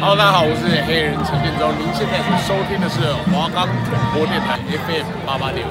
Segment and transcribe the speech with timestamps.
[0.00, 1.70] 好大家好，我是黑人陈建州。
[1.78, 5.70] 您现在所收听的是华冈广播电台 FM 八八点五。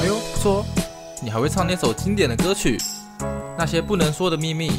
[0.00, 0.64] 哎呦，不错，
[1.22, 2.78] 你还会唱那首经典的歌曲？
[3.58, 4.70] 那些不能说的秘密，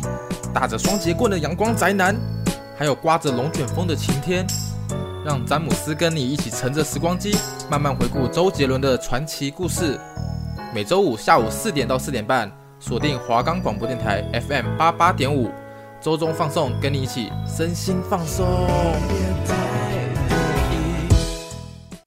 [0.52, 2.16] 打着双节棍的阳光宅男，
[2.76, 4.48] 还有刮着龙卷风的晴天。
[5.24, 7.38] 让詹姆斯跟你一起乘着时光机，
[7.70, 10.00] 慢慢回顾周杰伦的传奇故事。
[10.74, 15.52] 每周五下午四点到四点半，锁定华冈广播电台 FM 八八点五，
[16.02, 18.48] 周中放送，跟你一起身心放松。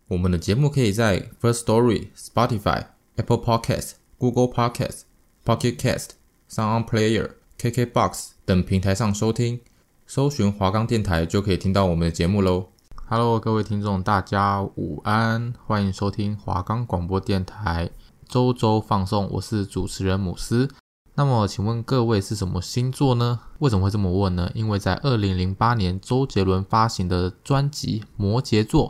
[0.09, 5.03] 我们的节目可以在 First Story、Spotify、Apple Podcast、Google Podcast、
[5.45, 6.13] Pocket Cast、
[6.51, 9.61] Sound Player、KKBox 等平台上收听，
[10.07, 12.69] 搜寻华冈电台就可以听到我们的节目喽。
[13.07, 17.91] Hello，各位听众，大家午安，欢迎收听华冈广播电台
[18.27, 20.71] 周周放送，我是主持人姆斯。
[21.15, 23.41] 那么，请问各位是什么星座呢？
[23.59, 24.51] 为什么会这么问呢？
[24.55, 28.89] 因为在二零零八年周杰伦发行的专辑《摩羯座》，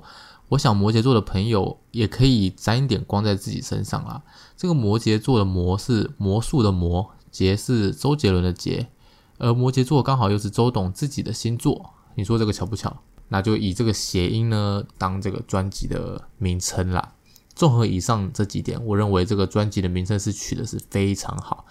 [0.50, 4.23] 我想摩羯座的朋友也可以沾一点光在自己身上啦。
[4.56, 8.87] 这个摩羯座的“魔”是魔术的“魔”，“羯”是周杰伦的“羯”，
[9.39, 12.97] 而摩羯座刚好又是周董自己的星座，你说这个巧不巧？
[13.31, 17.15] 那就以这个谐音呢，当这个专辑的名称啦。
[17.55, 21.67] 综合以上这几点，我认为这个专辑的名称是取的是非常好。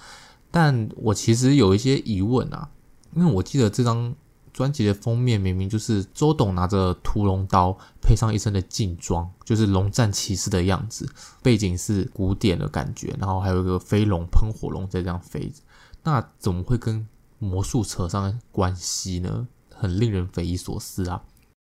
[0.51, 2.69] 但我其实有一些疑问啊，
[3.15, 4.13] 因为我记得这张
[4.51, 11.09] 专辑的封面明明就是周董拿着屠龙刀，配上一身的劲装，就是龙战骑士的样子，
[11.41, 15.61] 背景是古典的感觉，然后还有一个飞龙喷火龙在这样飞着，
[16.03, 17.07] 那怎么会跟
[17.39, 19.47] 魔术扯上关系呢？
[19.73, 21.23] 很令人匪夷所思啊。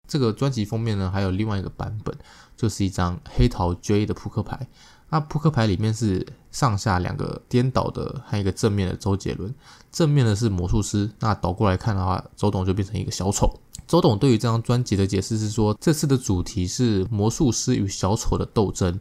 [0.09, 2.15] 这个专辑封面呢，还有另外一个版本，
[2.57, 4.69] 就是一张黑桃 J 的扑克牌。
[5.13, 9.55] 那扑克牌里面是上下两个颠倒的，还有一个正面的周杰伦。
[9.91, 13.61] 正面的是魔术师，那倒过来看的话，周董就变成一个小丑。
[13.87, 18.99] 周董对于这张专辑的解释是说，这次的主题是魔术师与小丑的斗争，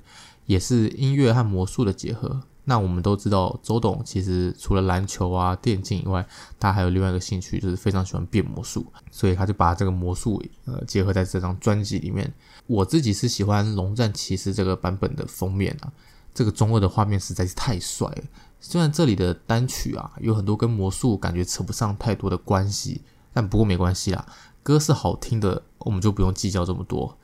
[0.48, 2.42] 也是音乐和魔术的结合。
[2.64, 6.26] 那我们都知道，周董其实除了篮球啊、电竞以外，
[6.60, 12.32] 他还有另外一个兴趣，就是非常喜欢变魔术，所以他就把这个魔术呃结合在这张专辑里面。
[12.68, 15.92] 我自己是喜欢《龙战骑士》这个版本的封面啊，
[16.34, 18.24] 这个中二的画面实在是太帅了。
[18.60, 23.02] 虽然这里的单曲啊有很多跟魔术感觉扯不上太多的关系，
[23.34, 24.24] 但不过没关系啦，
[24.62, 27.18] 歌是好听的，我们就不用计较这么多。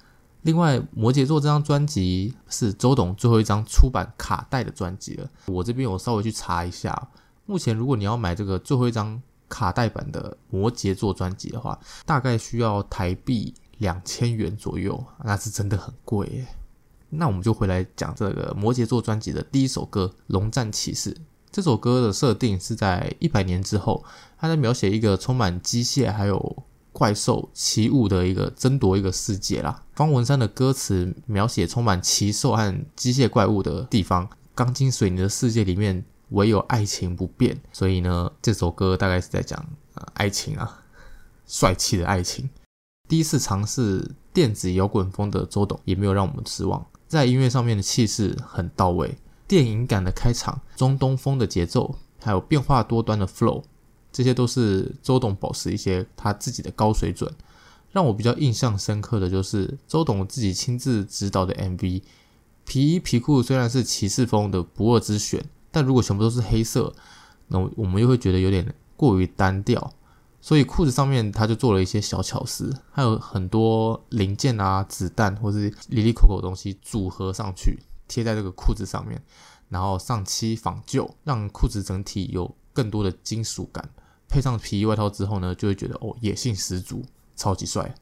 [0.48, 5.30] 另外，《摩羯座》这张专辑是周董最后一张出版卡带的专辑了。
[5.48, 7.10] 我这边我稍微去查一下，
[7.46, 16.48] 目前如果你要买这个最后一张卡带版的《摩羯座》专辑的话，大概需要台币两千元左右，那是真的很贵耶。
[17.10, 21.14] 那我们就回来讲这个《摩羯座》专辑的第一首歌《龙战骑士》。
[21.52, 24.06] 这首歌的设定是在一百年之后，
[24.38, 26.64] 它在描写一个充满机械还有。
[26.98, 29.84] 怪兽、奇物的一个争夺一个世界啦。
[29.94, 37.62] 方文山的歌词描写充满奇兽和机械怪物的地方，钢筋水泥的世界里面唯有爱情不变。
[37.72, 39.64] 所以呢，这首歌大概是在讲、
[39.94, 40.84] 呃、爱情啊，
[41.46, 42.50] 帅气的爱情。
[43.08, 49.16] 第一次尝试电子摇滚风的周董也没有让我们失望，在音乐上面的气势很到位，
[49.48, 53.62] 电影感的开场，中东风的节奏，还有变化多端的 flow。
[54.18, 57.32] 这些都是周董保持一些他自己的高水准，
[57.92, 62.02] 让我比较印象深刻的就是周董自己亲自指导的 MV，
[62.66, 66.92] 皮衣皮裤虽然是骑士风的不二之选，但如果全部都是黑色，
[67.50, 69.94] 那我们又会觉得有点过于单调，
[70.42, 77.78] 所以裤子上面他就做了一些小巧思，还有很多零件啊、子弹或是里里口口的东西组合上去，
[78.08, 79.22] 贴在这个裤子上面，
[79.70, 83.88] 然后上漆仿旧，让裤子整体有更多的金属感。
[84.28, 87.04] 配上皮衣外套之后呢，就会觉得哦，野性十足，
[87.36, 87.96] 超级帅。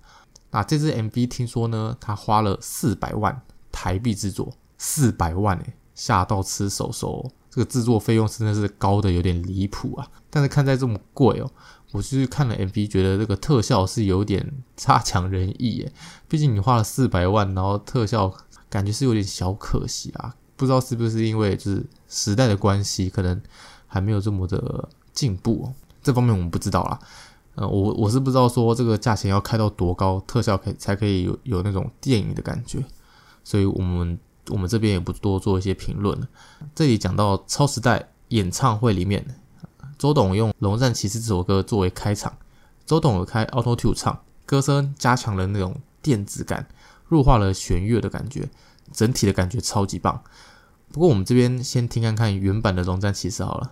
[0.52, 3.42] 那这支 MV 听说呢，他花了四百万
[3.72, 7.32] 台币制作，四百万诶，吓到吃手手。
[7.50, 10.06] 这个制作费用真的是高的有点离谱啊！
[10.30, 11.50] 但是看在这么贵哦，
[11.94, 15.90] 我就是看了 MV，觉得这个特效是有点差强人意耶。
[16.28, 18.34] 毕竟你花了四百万，然后特效
[18.70, 20.36] 感觉是有点小可惜啊。
[20.58, 23.42] 不知道是不是因为就是时代的关系，可能
[23.88, 25.74] 还没有这么的进步哦。
[26.06, 27.00] 这方面我们不知道啦，
[27.56, 32.86] 呃，我我是不知道说这个价钱要开到多高，特效可以才可以有有那种电影的感觉，
[33.44, 34.20] 所以我们
[34.50, 36.16] 我们这边也不多做一些评论。
[36.76, 39.26] 这里讲到超时代演唱会里面，
[39.98, 42.38] 周董用《龙战骑士》这首歌作为开场，
[42.86, 46.68] 周董有开 Auto Tune 唱，歌声加强了那种电子感，
[47.08, 48.48] 弱化了弦乐的感觉，
[48.94, 50.22] 整体的感觉超级棒。
[50.92, 53.72] 不过我们这边先听看看原版的《龙战骑士》好了。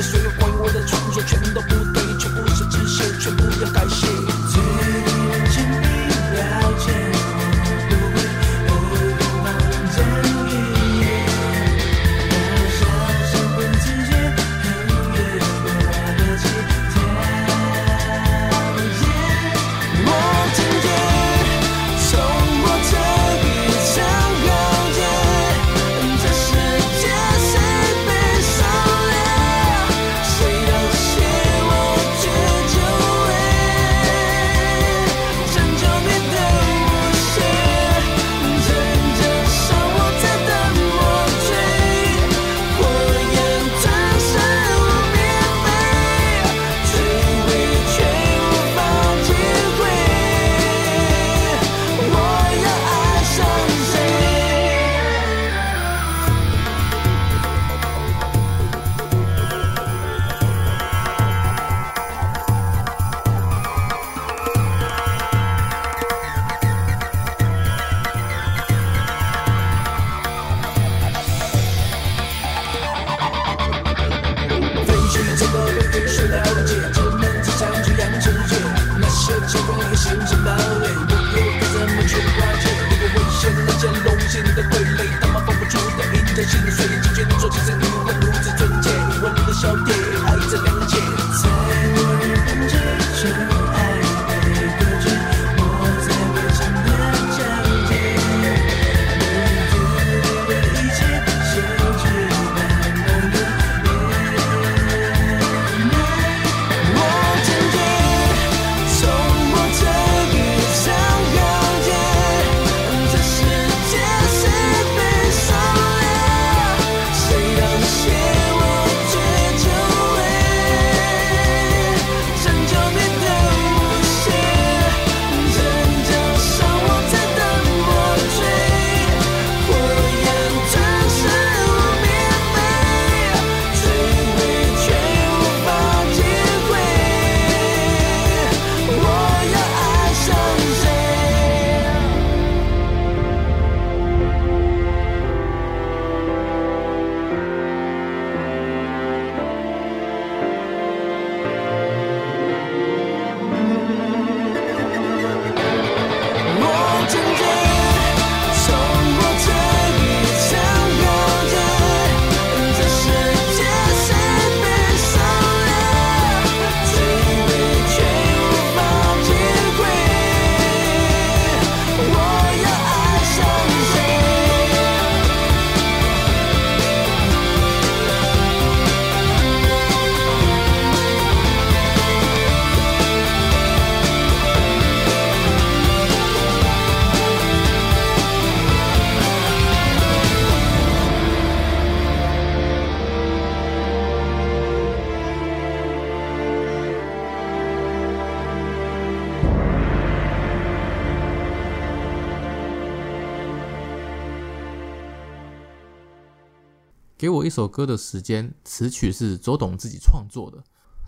[207.24, 210.62] 给我一首歌的时间，词曲是周董自己创作的。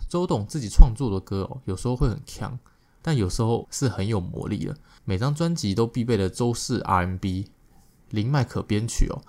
[0.08, 2.58] 周董自己创作的歌哦，有时候会很强，
[3.02, 4.74] 但有时候是很有魔力的。
[5.04, 7.44] 每张专辑都必备的周氏 RMB
[8.08, 9.20] 林迈可编曲哦，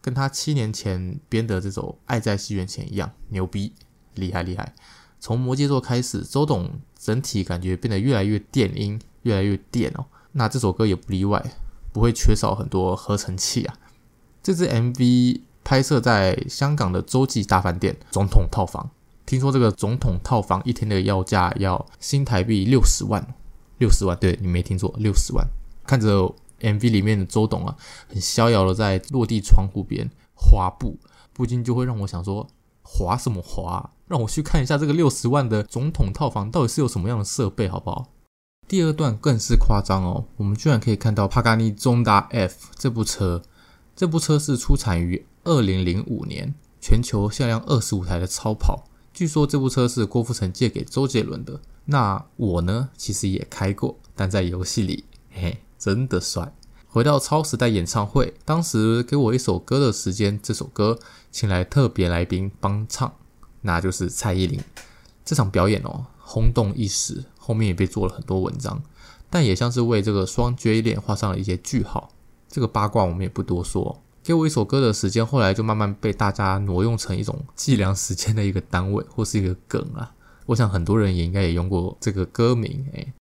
[0.00, 3.72] 跟他七年前编的这首《爱在西元前》一样牛逼，
[4.14, 4.72] 厉害厉害。
[5.18, 10.06] 从摩羯座开始，周董整体感觉变得越来越电音，越来越电哦。
[10.30, 11.44] 那这首歌也不例外，
[11.92, 13.76] 不会缺少很多合成器啊。
[14.40, 15.40] 这支 MV。
[15.70, 18.90] 拍摄在香港的洲际大饭店总统套房，
[19.24, 23.24] 听说这个总统套房一天的要价要新台币六十万，
[23.78, 25.46] 六十万，对，你没听错，六十万。
[25.86, 27.76] 看着 MV 里面的周董啊，
[28.08, 30.98] 很逍遥的在落地窗户边滑步，
[31.32, 32.48] 不禁就会让我想说，
[32.82, 33.92] 滑什么滑？
[34.08, 38.08] 让我去看一下这个六十万的总统套房到底是有什么样的设备，好不好？
[38.66, 43.40] 第二段更是夸张哦，我们居然可以看到帕加尼中达 F 这部车，
[43.94, 45.26] 这部车是出产于。
[45.44, 51.58] 二零零五年，全球限量二十五台的超跑，据说这部车是郭富城借给周杰伦的。
[51.86, 56.52] 那我呢，其实也开过，但在游戏里，嘿，真的帅。
[56.86, 60.98] 回到超时代演唱会，当时给我一首歌的时间，这首歌
[61.32, 63.14] 请来特别来宾帮唱，
[63.62, 64.60] 那就是蔡依林。
[65.24, 68.82] 这场表演哦，轰动一时，后面也被做了很多文章，
[69.30, 72.12] 但也像是为这个双 J 恋画上了一些句号。
[72.50, 74.02] 这个八卦我们也不多说。
[74.22, 80.12] 给我一首歌的时间，后来就慢慢被大家挪用成一种计量时间的一个单位，或是一个梗啊。
[80.46, 83.14] 我想很多人也应该也用过这个歌名，哎。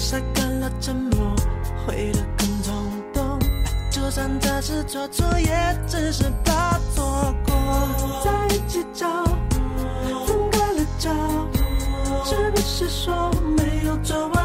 [0.00, 1.34] 晒干了沉默，
[1.84, 2.72] 悔得更冲
[3.12, 3.38] 动。
[3.90, 5.50] 就算这次做错，也
[5.86, 7.54] 只是怕错过。
[8.24, 9.24] 在一起找，
[10.24, 11.10] 分开了找，
[12.24, 14.37] 是不是说没有做完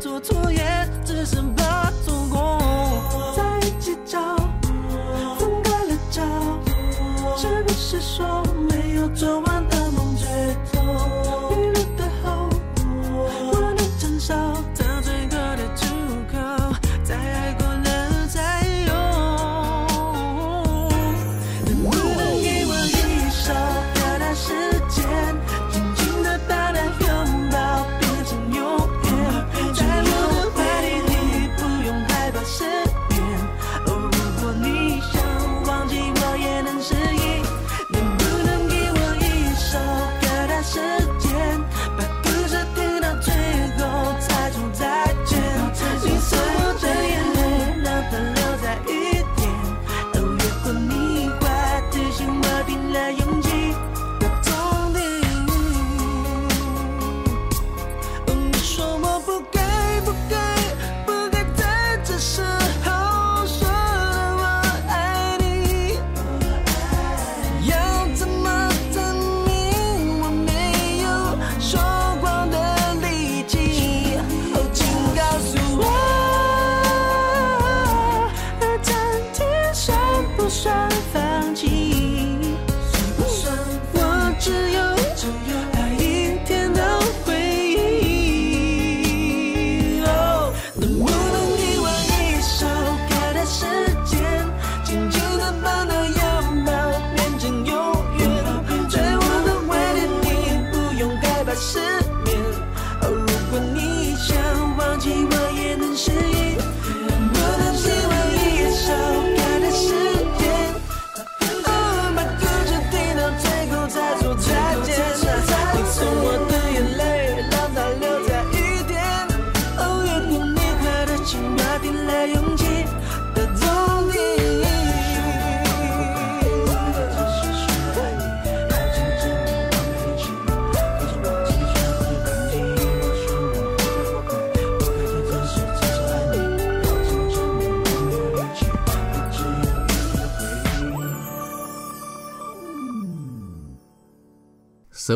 [0.00, 0.60] 做错也
[1.04, 1.42] 只是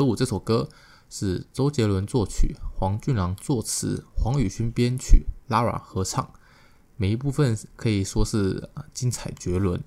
[0.02, 0.68] 蛇舞这首歌
[1.08, 6.32] 是周杰伦作曲，黄俊郎作词，黄宇勋编曲，Lara 合唱，
[6.96, 9.80] 每一部分可以说是精彩绝伦。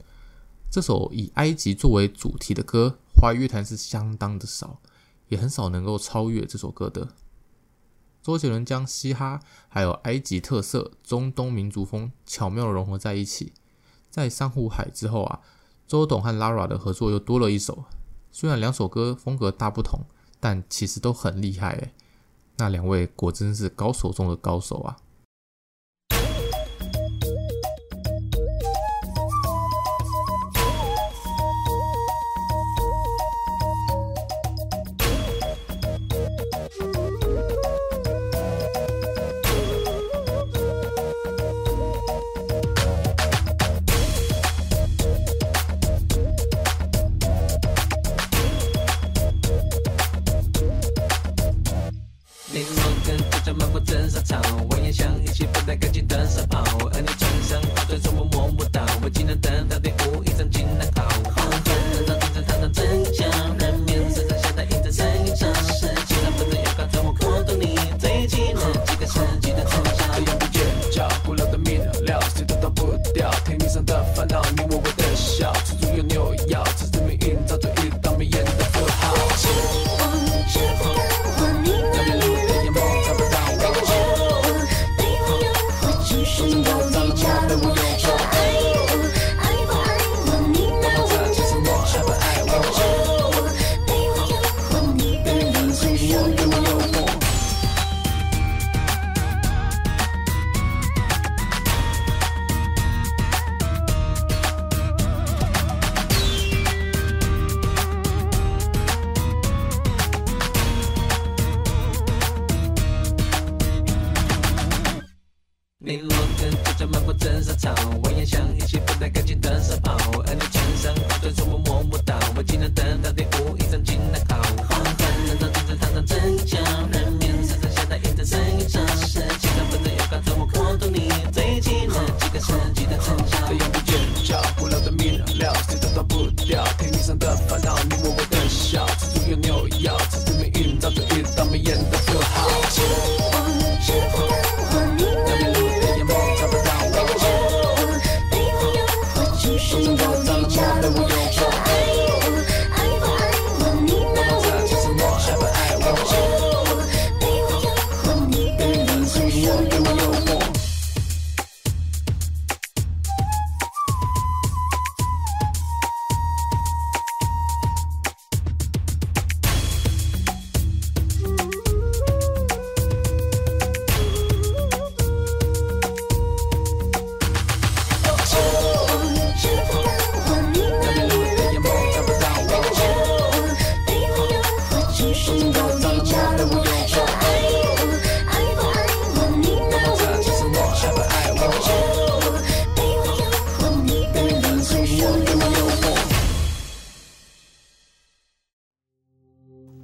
[0.72, 4.80] 这首以埃及作为主题的歌，华语乐坛是相当的少，
[5.28, 7.10] 也很少能够超越这首歌的。
[8.24, 13.52] 周杰伦将嘻哈还有埃及特色、中东民族风巧妙融合在一起。
[14.10, 15.42] 在珊瑚海之后啊，
[15.86, 17.84] 周董和 Lara 的合作又多了一首。
[18.38, 20.02] 虽然两首歌风格大不同，
[20.42, 21.94] 但其实都很厉害诶。
[22.58, 24.98] 那两位果真是高手中的高手啊！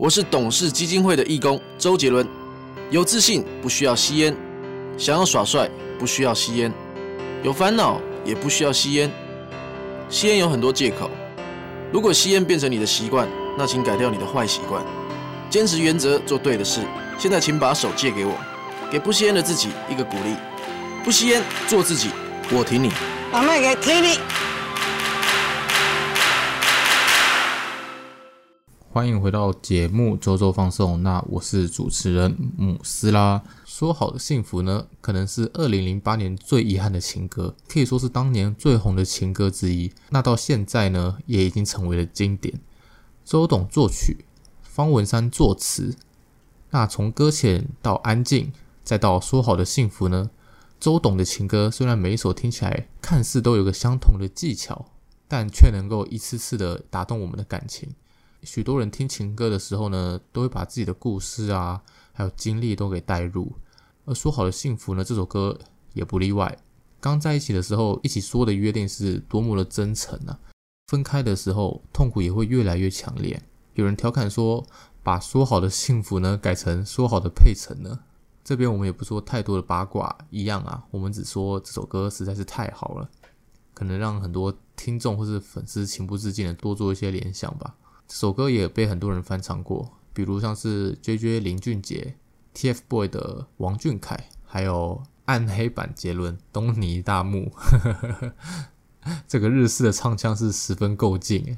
[0.01, 2.27] 我是董事基金会的义工周杰伦。
[2.89, 4.35] 有自信不需要吸烟，
[4.97, 6.73] 想要耍帅不需要吸烟，
[7.43, 9.11] 有烦恼也不需要吸烟。
[10.09, 11.07] 吸烟有很多借口，
[11.93, 14.83] 如果吸烟变成你的习惯，那请改掉你的坏习惯，
[15.51, 16.81] 坚持原则，做对的事。
[17.19, 18.33] 现在请把手借给我，
[18.91, 20.33] 给不吸烟的自己一个鼓励。
[21.03, 22.09] 不吸烟，做自己，
[22.49, 22.89] 我挺你。
[23.31, 24.17] 我们也挺你。
[28.93, 33.41] 欢迎回到节目周周放送，那我是主持人姆斯拉。
[33.63, 39.93] 说好的幸福呢，可能是二零零八年最遗憾的情歌，可以说是当年最红的情歌之一。
[40.09, 42.59] 那到现在呢，也已经成为了经典。
[43.23, 44.25] 周董作曲，
[44.61, 45.95] 方文山作词。
[46.71, 48.51] 那从搁浅到安静，
[48.83, 50.29] 再到说好的幸福呢，
[50.81, 54.87] 周董的情歌虽然每一首听起来看似都有个相同的技巧，
[55.29, 57.87] 但却能够一次次的打动我们的感情。
[58.43, 63.51] 许多人听情歌的时候呢，都会把自己的故事啊，还有经历都给带入。
[64.05, 65.59] 而说好的幸福呢，这首歌
[65.93, 66.57] 也不例外。
[66.99, 70.39] 刚在一起的时候，一起说的约定是多么的真诚啊！
[70.87, 73.41] 分开的时候，痛苦也会越来越强烈。
[73.73, 74.65] 有人调侃说，
[75.03, 77.99] 把说好的幸福呢，改成说好的配成呢？
[78.43, 83.09] 这边我们也不说太多的八卦，一样啊，我们只说这首歌实在是太好了，
[83.73, 87.75] 可能让很多听众或是粉丝情不自禁的多做一些联想吧。
[88.11, 92.15] 首歌也被很多人翻唱过，比如像是 JJ 林俊杰、
[92.53, 97.51] TFBOY 的王俊凯，还有暗黑版杰伦东尼大木。
[99.27, 101.57] 这个日式的唱腔是十分够劲。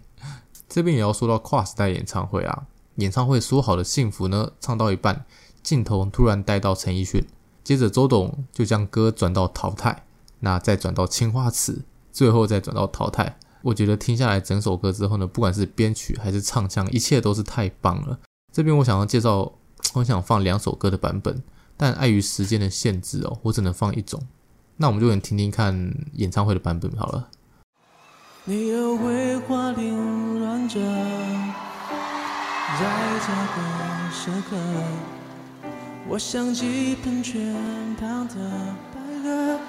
[0.70, 5.26] 这边也要说到跨时代演唱会啊，演唱会说好的幸福呢，唱到一半，
[5.64, 7.26] 镜头突然带到陈奕迅，
[7.64, 10.06] 接着周董就将歌转到淘汰，
[10.40, 13.40] 那再转到青花瓷，最后再转到淘汰。
[13.64, 18.20] 我觉得听下来整首歌之后呢，不管是编曲还是唱腔，一切都是太棒了。
[18.52, 19.52] 这边我想要介绍
[19.94, 21.42] 我想放两首歌的版本，
[21.76, 24.22] 但碍于时间的限制哦，我只能放一种。
[24.78, 27.30] 那我们就先听听看演唱会的版本好了。
[28.46, 30.78] 你的绘画凌乱着，
[32.80, 32.82] 在
[33.20, 33.58] 这个
[34.12, 34.58] 时刻，
[36.10, 37.56] 我想起喷泉
[37.96, 38.36] 旁的
[38.94, 39.60] 白鸽，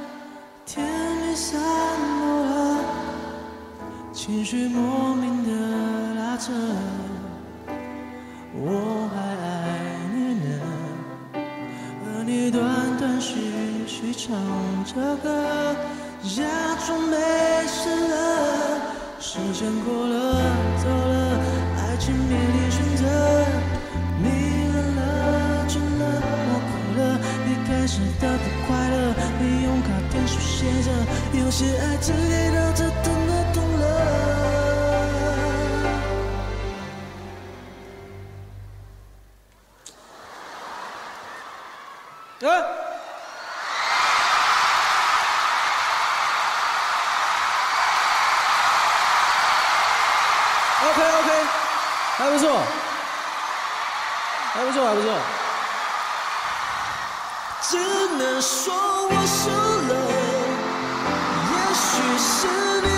[0.66, 0.85] 天
[1.22, 1.61] 里散
[2.18, 2.73] 落了，
[4.14, 5.50] 情绪莫名的
[6.14, 6.53] 拉扯，
[8.55, 10.46] 我还爱你呢，
[11.35, 12.62] 和你断
[12.96, 13.35] 断续
[13.88, 14.33] 续唱
[14.85, 15.74] 着歌，
[16.22, 16.44] 假
[16.87, 17.16] 装没
[17.66, 18.14] 事了。
[19.18, 20.16] 时间过了，
[20.81, 21.40] 走了，
[21.83, 23.05] 爱情没你选择，
[24.22, 24.24] 你
[24.72, 26.03] 冷了，倦了，
[26.46, 27.03] 我哭了，
[27.44, 30.88] 你开始的不快乐，你用卡片书写着，
[31.37, 32.88] 有些爱只给到这
[54.64, 55.09] 还不错，还不错。
[57.68, 57.77] 只
[58.16, 58.72] 能说
[59.11, 59.50] 我输
[59.88, 59.92] 了，
[61.50, 61.85] 也许
[62.18, 62.33] 是
[62.81, 62.88] 你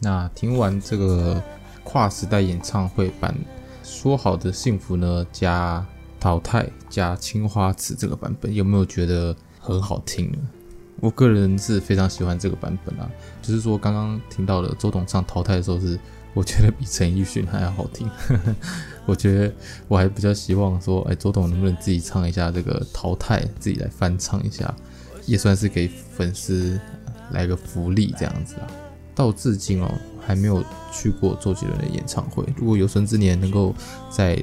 [0.00, 1.42] 那听完这个
[1.82, 3.34] 跨时代演唱会版，
[3.82, 5.26] 说好的幸福呢？
[5.32, 5.84] 加
[6.20, 10.38] 淘汰加青花瓷这个版本，有没有觉得很好听呢？
[11.00, 13.08] 我个人是非常喜欢这个版本啊，
[13.40, 16.00] 就是说刚刚听到了周董唱淘汰的时候是，是
[16.34, 18.10] 我觉得比陈奕迅还要好听。
[19.06, 19.54] 我觉得
[19.86, 24.74] 我还比较希望说，哎，周董能不能自己唱一下这个淘汰，自己来翻唱一下，
[25.24, 26.80] 也算是给粉丝
[27.30, 28.66] 来个福利这样子啊。
[29.18, 29.92] 到至今哦，
[30.24, 32.44] 还没有去过周杰伦的演唱会。
[32.56, 33.74] 如果有生之年能够
[34.08, 34.40] 在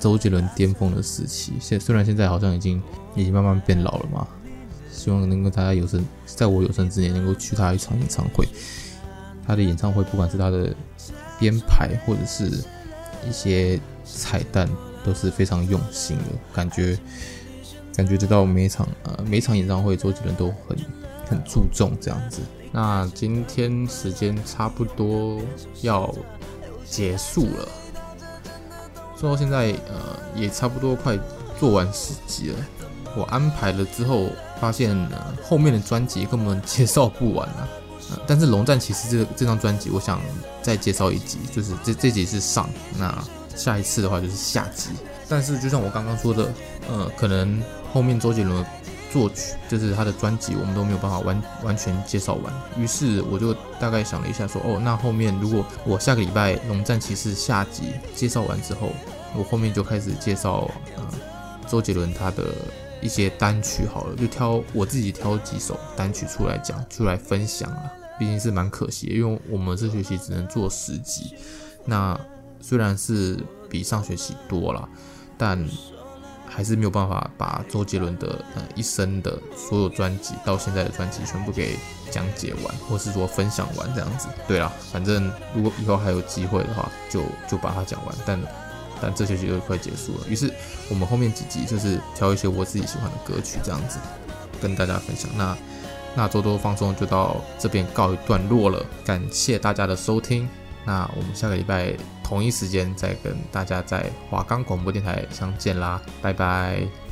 [0.00, 2.82] 周杰伦巅峰的时期，现虽然现在好像已经
[3.14, 4.26] 已经慢慢变老了嘛，
[4.90, 8.48] 希望能够大家有生，在我有生之年能够去他一场演唱会。
[9.46, 10.74] 他的演唱会，不管是他的
[11.38, 12.46] 编排或者是
[13.28, 14.66] 一些彩蛋，
[15.04, 16.98] 都是非常用心的，感觉
[17.94, 20.74] 感觉得到每场呃每场演唱会，周杰伦都很
[21.26, 22.40] 很注重这样子。
[22.72, 25.40] 那今天时间差不多
[25.82, 26.12] 要
[26.84, 27.68] 结束了，
[29.16, 31.18] 说到现在，呃，也差不多快
[31.58, 32.56] 做完十集了。
[33.16, 34.28] 我安排了之后，
[34.60, 37.68] 发现呢后面的专辑根本介绍不完啊。
[38.10, 40.20] 呃、 但是《龙战骑士》这这张专辑，我想
[40.60, 44.90] 再介绍一集，就是这这集是上，那下一次的话就是下集。
[45.28, 46.52] 但是就像我刚刚说的，
[46.88, 48.66] 呃，可能后面周杰伦
[49.14, 52.52] 作曲，就是他的专辑，我们都没有办法完完全介绍完。
[52.76, 58.90] 于是我就大概想了一下，说，哦，那后面如果我下个礼拜《龙战骑士》下集介绍完之后，
[59.38, 61.06] 我后面就开始介绍，呃，
[61.68, 62.42] 周杰伦他的
[63.00, 67.92] 一些单曲好了，就挑我自己挑几首单曲出来讲，出来分享啊。
[68.18, 71.36] 毕竟是蛮可惜的，因为我们这学期只能做十集，
[71.84, 72.20] 那
[72.60, 73.38] 虽然是
[73.70, 74.88] 比上学期多了。
[75.36, 75.58] 但
[76.54, 81.76] 还是没有办法把周杰伦的呃一生的所有专辑到现在的专辑全部给
[82.12, 84.28] 讲解完，或是说分享完这样子。
[84.46, 88.14] 对啦，反正如果以后还有机会的话，就就把它讲完。
[88.24, 88.40] 但
[89.02, 90.48] 但这学期就快结束了，于是
[90.88, 93.98] 我们后面几集就是挑一些我自己喜欢的歌曲这样子
[94.62, 95.28] 跟大家分享。
[95.36, 95.56] 那
[96.14, 100.48] 那周多放送就到这边告一段落了，感谢大家的收听。
[100.84, 101.92] 那我们下个礼拜
[102.24, 107.03] 同一时间再跟大家在华冈广播电台相见啦，拜拜。